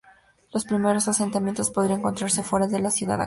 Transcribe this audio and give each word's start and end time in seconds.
Los 0.51 0.65
primeros 0.65 1.07
asentamientos 1.07 1.69
podrían 1.69 1.99
encontrarse 1.99 2.41
fuera 2.41 2.65
de 2.65 2.79
la 2.79 2.89
ciudad 2.89 3.13
actual. 3.13 3.19